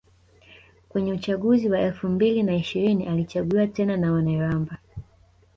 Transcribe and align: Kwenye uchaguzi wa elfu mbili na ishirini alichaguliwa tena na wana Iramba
Kwenye 0.89 1.13
uchaguzi 1.13 1.69
wa 1.69 1.79
elfu 1.79 2.09
mbili 2.09 2.43
na 2.43 2.55
ishirini 2.55 3.05
alichaguliwa 3.07 3.67
tena 3.67 3.97
na 3.97 4.11
wana 4.11 4.31
Iramba 4.31 4.77